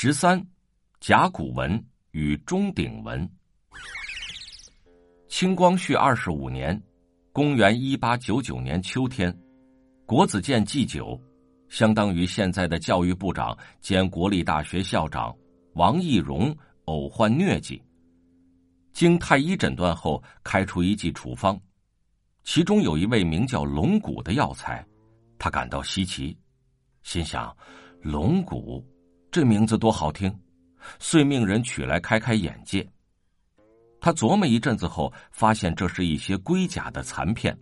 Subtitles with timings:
[0.00, 0.40] 十三，
[1.00, 3.28] 甲骨文与钟鼎文。
[5.26, 6.80] 清光绪二十五年，
[7.32, 9.36] 公元一八九九年秋天，
[10.06, 11.20] 国子监祭酒，
[11.68, 15.36] 相当于现在的教育部长兼国立大学校长
[15.72, 17.82] 王懿荣偶患疟疾，
[18.92, 21.60] 经太医诊断后，开出一剂处方，
[22.44, 24.86] 其中有一味名叫龙骨的药材，
[25.40, 26.38] 他感到稀奇，
[27.02, 27.52] 心想：
[28.00, 28.86] 龙骨
[29.30, 30.34] 这名字多好听，
[30.98, 32.88] 遂命人取来开开眼界。
[34.00, 37.56] 他琢磨一阵子后，发现这是一些龟甲的残片，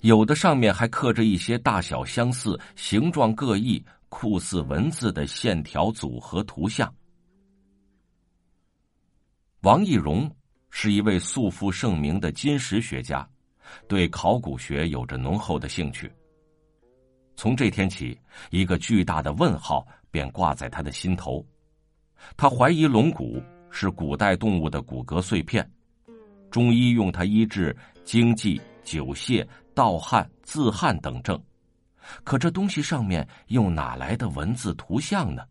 [0.00, 6.92] 有的上面还刻着一些大小相似、形状各异、酷似文字的线条组合图像。
[9.62, 10.30] 王懿荣
[10.70, 13.28] 是一位素负盛名的金石学家，
[13.86, 16.10] 对考古学有着浓厚的兴趣。
[17.34, 18.18] 从这天起，
[18.50, 21.44] 一个巨大的问号便挂在他的心头，
[22.36, 23.42] 他怀疑龙骨。
[23.70, 25.70] 是古代动物的骨骼碎片，
[26.50, 31.38] 中医用它医治经悸、久泻、盗汗、自汗等症，
[32.24, 35.42] 可这东西上面又哪来的文字图像呢？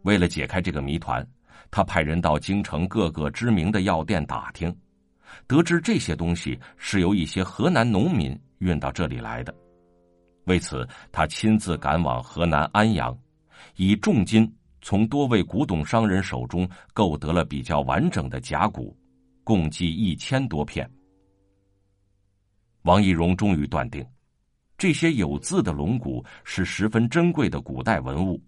[0.00, 1.24] 为了解开这个谜团，
[1.70, 4.74] 他派人到京城各个知名的药店打听，
[5.46, 9.54] 得知这些东西是由一些河南农民运到这里来的。
[10.44, 13.16] 为此，他亲自赶往河南安阳，
[13.76, 14.50] 以重金。
[14.82, 18.96] 从多位古董商人手中购得了比较完整的甲骨，
[19.44, 20.90] 共计一千多片。
[22.84, 24.02] 王懿荣终于断定，
[24.78, 28.42] 这些有字的龙骨是十分珍贵的古代文物。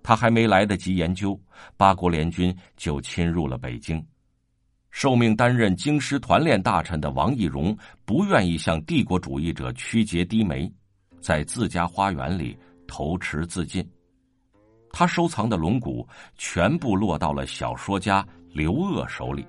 [0.00, 1.36] 他还没来得及研究，
[1.76, 4.00] 八国联军就侵入了北京。
[4.94, 10.72] 受命担任京师团练大臣的王懿荣不愿意向帝国主义者屈节低眉，
[11.20, 12.56] 在自家花园里
[12.86, 13.84] 投池自尽。
[14.92, 16.06] 他收藏的龙骨
[16.38, 19.44] 全部落到了小说家刘鹗手里。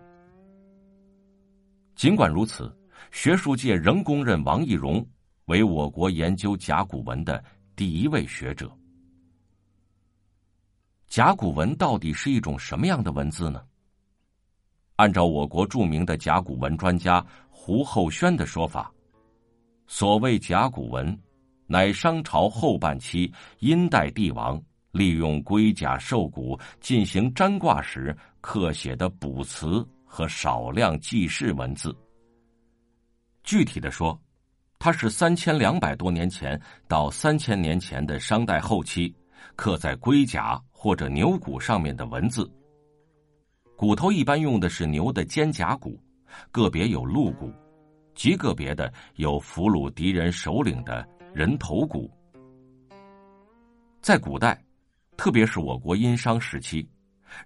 [1.96, 2.76] 尽管如此，
[3.12, 5.08] 学术界仍公认王懿荣
[5.46, 7.42] 为我国研究甲骨文的
[7.76, 8.76] 第一位学者。
[11.08, 13.64] 甲骨文到底是一种什么样的文字呢？
[14.96, 18.92] 按照我国著名的甲骨文专家胡厚轩的说法，
[19.88, 21.18] 所谓甲骨文，
[21.68, 24.62] 乃商朝后半期殷代帝王。
[24.92, 31.94] 利用龟甲兽骨进行占卦时刻写的卜辞和少量记事文字。
[33.44, 34.18] 具体的说，
[34.80, 36.58] 它是三千两百多年前
[36.88, 39.14] 到三千年前的商代后期
[39.58, 42.50] 刻在龟甲或者牛骨上面的文字。
[43.76, 46.00] 骨头一般用的是牛的肩胛骨，
[46.52, 47.52] 个别有鹿骨，
[48.14, 52.12] 极个别的有俘虏敌人首领的人头骨。
[54.02, 54.62] 在古代。
[55.18, 56.86] 特别是我国殷商时期，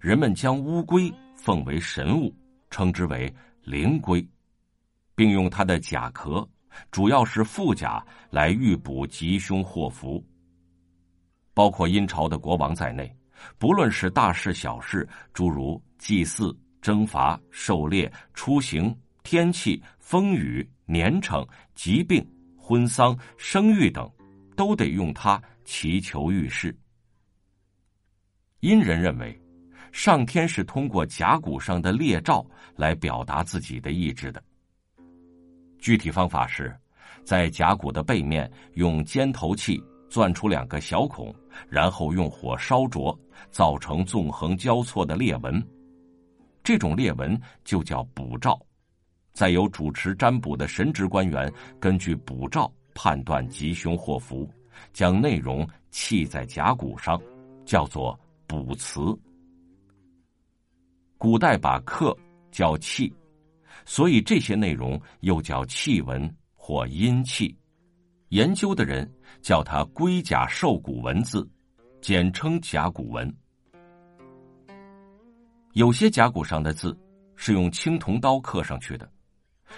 [0.02, 2.34] 人们将乌龟奉为神物，
[2.72, 4.28] 称之为灵龟，
[5.14, 6.50] 并用它的甲壳，
[6.90, 10.20] 主要是腹甲，来预卜吉凶祸福。
[11.54, 13.16] 包括殷朝的国王在内，
[13.58, 21.46] 不论是大事小事，诸如祭祀、征伐、狩猎、出行、天气、风雨、年成、
[21.76, 22.26] 疾病、
[22.58, 24.10] 婚丧、生育等，
[24.56, 26.76] 都得用它祈求预示。
[28.62, 29.40] 殷人认为，
[29.92, 32.46] 上天是通过甲骨上的列兆
[32.76, 34.44] 来表达自己的意志的。
[35.80, 36.76] 具体方法是，
[37.24, 41.34] 在甲骨的背面用尖头器钻出两个小孔，
[41.70, 43.18] 然后用火烧灼，
[43.52, 45.62] 造成纵横交错的裂纹。
[46.64, 48.60] 这种裂纹就叫卜兆。
[49.34, 54.50] 再由主持占卜的神职官员根据卜兆判断吉凶祸福，
[54.94, 57.22] 将内容砌在甲骨上，
[57.66, 58.20] 叫做。
[58.50, 59.00] 卜辞，
[61.20, 62.18] 古代把刻
[62.50, 63.14] 叫契，
[63.86, 67.56] 所以这些内容又叫契文或阴契。
[68.30, 69.08] 研究的人
[69.40, 71.48] 叫它龟甲兽骨文字，
[72.02, 73.32] 简称甲骨文。
[75.74, 76.98] 有些甲骨上的字
[77.36, 79.10] 是用青铜刀刻上去的，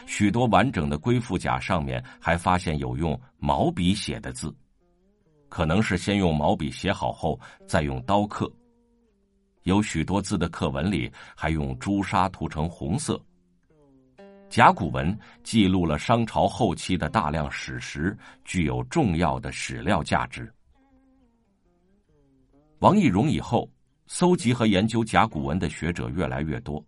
[0.05, 4.55] 许多完整的龟腹甲上面还发现有用毛笔写的字，
[5.49, 8.51] 可能是先用毛笔写好后再用刀刻。
[9.63, 13.19] 有许多字的刻文里还用朱砂涂成红色。
[14.47, 20.51] 甲骨文记录了商朝后期的大量史实，具有重要的史料价值。
[22.81, 23.69] 王懿荣以后，
[24.07, 26.83] 搜集和研究甲骨文的学者越来越多，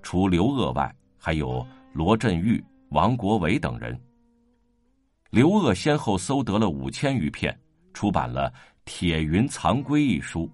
[0.00, 4.00] 除刘鹗外，还有罗振玉、王国维等人。
[5.30, 7.52] 刘鹗先后搜得了五千余片，
[7.92, 8.48] 出版了
[8.84, 10.48] 《铁云藏龟》一书，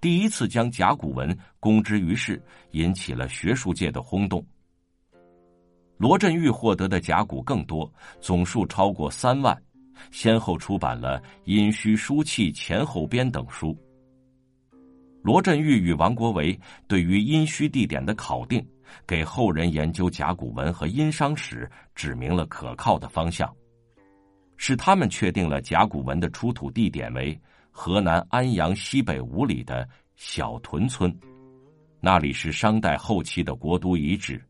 [0.00, 4.42] 第一次将甲骨文公之于世，引起了学术界的轰动。
[5.98, 7.92] 罗振玉获得的甲骨更多，
[8.22, 9.62] 总数超过三万，
[10.10, 13.76] 先后出版了《殷墟书契前后编》等书。
[15.26, 16.56] 罗振玉与王国维
[16.86, 18.64] 对于殷墟地点的考定，
[19.04, 23.52] 给后人研究甲骨文和殷商史指明了可靠的方向，
[24.56, 27.36] 是他们确定了甲骨文的出土地点为
[27.72, 29.84] 河南安阳西北五里的
[30.14, 31.12] 小屯村，
[32.00, 34.40] 那里是商代后期的国都遗址。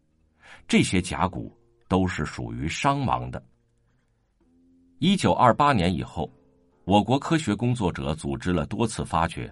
[0.68, 1.50] 这些甲骨
[1.88, 3.42] 都是属于商王的。
[4.98, 6.30] 一九二八年以后，
[6.84, 9.50] 我国科学工作者组织了多次发掘，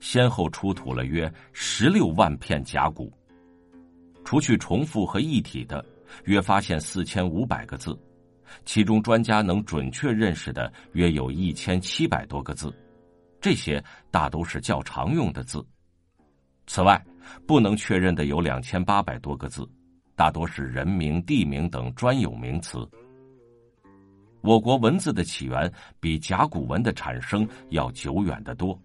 [0.00, 3.12] 先后出土了约十六万片甲骨。
[4.24, 5.84] 除去重复和一体的，
[6.24, 7.98] 约发现四千五百个字，
[8.64, 12.74] 其中专家能准确认识的约有一千七百多个字，
[13.40, 15.64] 这些大都是较常用的字。
[16.66, 17.04] 此外，
[17.46, 19.68] 不能确认的有两千八百多个字。
[20.16, 22.88] 大多是人名、地名等专有名词。
[24.42, 28.80] 我国文字的起源比甲骨文的产生要久远得多。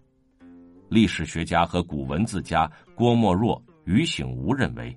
[0.90, 4.94] 历史学家和古文字家郭沫若、于醒吾认为，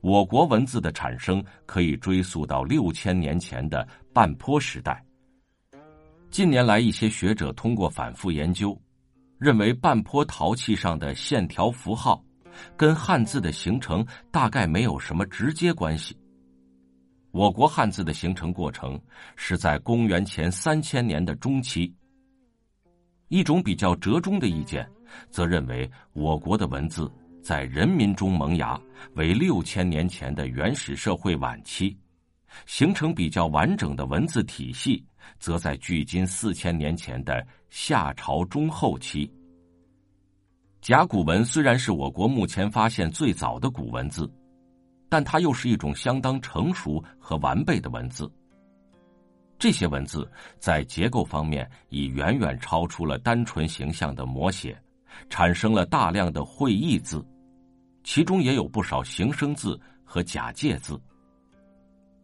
[0.00, 5.00] 我国文字的产生可以追溯到六千年前的半坡时代。
[6.28, 8.76] 近年来，一些学者通过反复研究，
[9.38, 12.22] 认为半坡陶器上的线条符号。
[12.76, 16.18] 跟汉字的形成大概没有什么直接关系。
[17.30, 19.00] 我国汉字的形成过程
[19.36, 21.94] 是在公元前三千年的中期。
[23.28, 24.90] 一种比较折中的意见，
[25.30, 27.10] 则认为我国的文字
[27.42, 28.80] 在人民中萌芽
[29.14, 31.96] 为六千年前的原始社会晚期，
[32.66, 35.04] 形成比较完整的文字体系，
[35.38, 39.30] 则在距今四千年前的夏朝中后期。
[40.80, 44.30] 甲骨文虽然是我国目前发现最早的古文字，
[45.08, 48.30] 但它又是一种相当成熟和完备的文字。
[49.58, 54.80] 这些文字在结构方面已远远超出了单纯形象的摹写，
[55.28, 57.24] 产生了大量的会意字，
[58.02, 61.00] 其中也有不少形声字和假借字。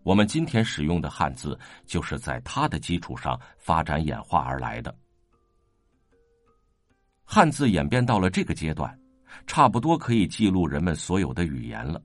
[0.03, 4.95] 我们今天使用的汉字就是在它的基础上发展演化而来的。
[7.25, 8.99] 汉字演变到了这个阶段，
[9.47, 12.03] 差不多可以记录人们所有的语言了。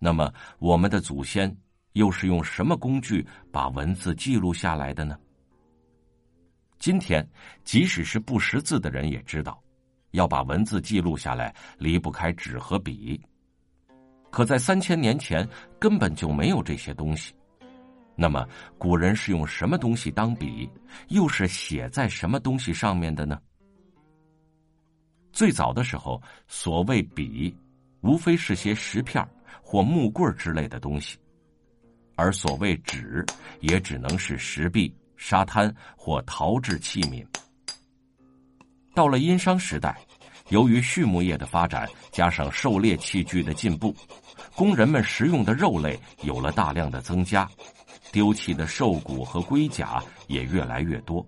[0.00, 1.56] 那么，我们的祖先
[1.92, 5.16] 又是用什么工具把文字记录下来的呢？
[6.80, 7.24] 今天，
[7.62, 9.61] 即使是不识字的人也知道，
[10.12, 13.20] 要把文字记录下来，离不开纸和笔。
[14.30, 15.46] 可在三千年前，
[15.78, 17.34] 根本就没有这些东西。
[18.14, 18.46] 那么，
[18.78, 20.70] 古人是用什么东西当笔，
[21.08, 23.38] 又是写在什么东西上面的呢？
[25.32, 27.54] 最早的时候，所谓笔，
[28.02, 29.26] 无非是些石片
[29.62, 31.16] 或木棍之类的东西；
[32.16, 33.24] 而所谓纸，
[33.60, 37.26] 也只能是石壁、沙滩或陶制器皿。
[38.94, 39.96] 到了殷商时代，
[40.50, 43.94] 由于畜牧业的发展，加上狩猎器具的进步，
[44.54, 47.48] 工人们食用的肉类有了大量的增加，
[48.12, 51.26] 丢弃的兽骨和龟甲也越来越多。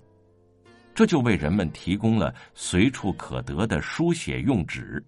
[0.95, 5.03] 这就为人们提供了随处可得的书写用纸。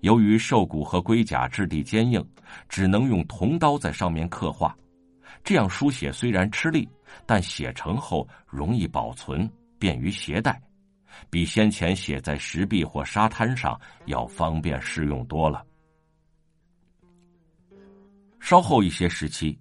[0.00, 2.24] 由于兽骨和龟甲质地坚硬，
[2.68, 4.76] 只能用铜刀在上面刻画，
[5.42, 6.88] 这样书写虽然吃力，
[7.24, 10.60] 但写成后容易保存，便于携带，
[11.30, 15.64] 比先前写在石壁或沙滩上要方便适用多了。
[18.40, 19.58] 稍后一些时期，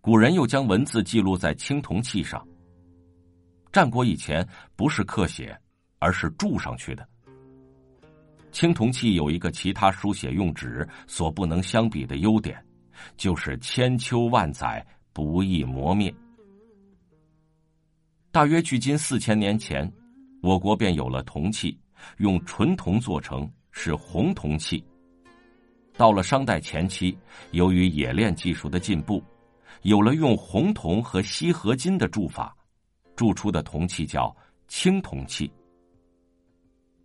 [0.00, 2.46] 古人又将文字记录在青铜器上。
[3.70, 5.58] 战国以前不是刻写，
[5.98, 7.08] 而是铸上去的。
[8.50, 12.62] 青铜器有一个其他书写用纸所不能相比的优点，
[13.16, 16.14] 就是千秋万载不易磨灭。
[18.30, 19.90] 大约距今四千年前，
[20.42, 21.78] 我国便有了铜器，
[22.18, 24.84] 用纯铜做成，是红铜器。
[25.96, 27.16] 到了商代前期，
[27.52, 29.22] 由于冶炼技术的进步，
[29.82, 32.54] 有了用红铜和锡合金的铸法。
[33.14, 34.34] 铸出的铜器叫
[34.66, 35.48] 青铜器。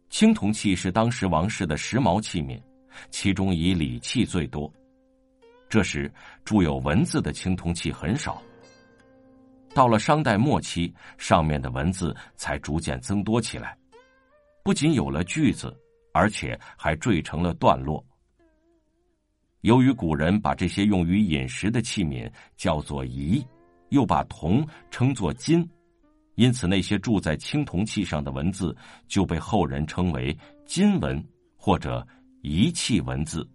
[0.09, 2.59] 青铜器是当时王室的时髦器皿，
[3.11, 4.71] 其中以礼器最多。
[5.69, 6.11] 这时
[6.43, 8.41] 铸有文字的青铜器很少。
[9.77, 13.77] 到了商代末期，上面的文字才逐渐增多起来，
[14.63, 15.71] 不仅有了句子，
[16.11, 18.03] 而且还缀成了段落。
[19.61, 23.45] 由于古人把这些用于饮食的器皿叫做仪，
[23.89, 25.63] 又把铜称作金。
[26.33, 28.75] 因此那些铸在青铜器上的文字
[29.07, 31.23] 就被后人称为金文
[31.55, 32.03] 或者
[32.41, 33.47] 仪器文字。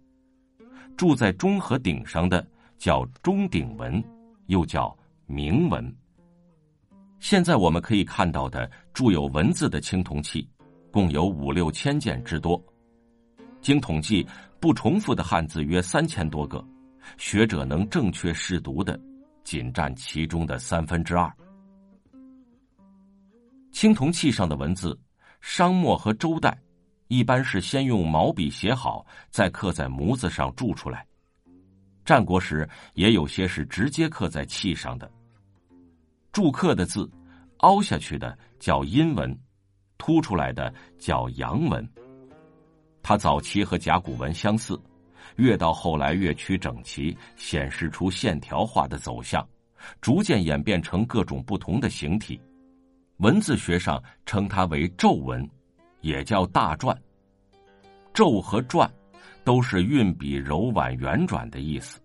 [0.95, 4.01] 铸在钟和鼎上的叫钟鼎文，
[4.45, 5.93] 又叫铭文。
[7.23, 10.45] 现在我们可以看到的铸有文字的青铜器，
[10.91, 12.61] 共有五六千件之多。
[13.61, 14.27] 经统计，
[14.59, 16.61] 不重复的汉字约三千多个，
[17.17, 18.99] 学者能正确识读的，
[19.45, 21.33] 仅占其中的三分之二。
[23.71, 24.99] 青铜器上的文字，
[25.39, 26.61] 商末和周代，
[27.07, 31.07] 一般是先用毛笔写好，再刻在模子上铸出来。
[32.03, 35.09] 战国时也有些是直接刻在器上的。
[36.33, 37.07] 铸刻的字，
[37.57, 39.37] 凹下去的叫阴文，
[39.99, 41.87] 凸出来的叫阳文。
[43.03, 44.81] 它早期和甲骨文相似，
[45.35, 49.47] 越到后来越趋整齐，显示出线条化的走向，
[50.01, 52.41] 逐渐演变成各种不同的形体。
[53.17, 55.47] 文字学上称它为皱文，
[56.01, 56.97] 也叫大篆。
[58.11, 58.89] 皱和篆
[59.43, 61.99] 都是运笔柔婉圆转的意思。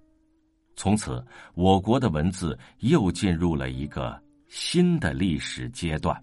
[0.79, 1.21] 从此，
[1.55, 4.17] 我国的文字又进入了一个
[4.47, 6.17] 新的历史阶段。